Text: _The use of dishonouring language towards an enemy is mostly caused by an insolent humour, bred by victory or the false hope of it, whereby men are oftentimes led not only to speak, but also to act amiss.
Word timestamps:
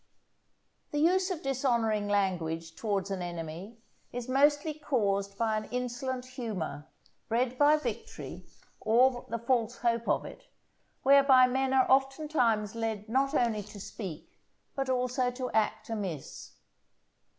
_The 0.91 0.97
use 0.97 1.29
of 1.29 1.43
dishonouring 1.43 2.07
language 2.07 2.73
towards 2.75 3.11
an 3.11 3.21
enemy 3.21 3.77
is 4.11 4.27
mostly 4.27 4.73
caused 4.73 5.37
by 5.37 5.57
an 5.57 5.65
insolent 5.65 6.25
humour, 6.25 6.87
bred 7.29 7.55
by 7.59 7.77
victory 7.77 8.47
or 8.79 9.27
the 9.29 9.37
false 9.37 9.77
hope 9.77 10.07
of 10.09 10.25
it, 10.25 10.47
whereby 11.03 11.45
men 11.45 11.71
are 11.71 11.85
oftentimes 11.87 12.73
led 12.73 13.09
not 13.09 13.35
only 13.35 13.61
to 13.61 13.79
speak, 13.79 14.39
but 14.75 14.89
also 14.89 15.29
to 15.29 15.51
act 15.51 15.87
amiss. 15.91 16.53